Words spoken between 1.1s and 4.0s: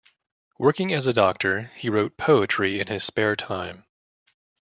doctor, he wrote poetry in his spare time.